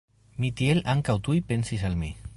[0.45, 2.15] Mi tiel ankaŭ tuj pensis al mi!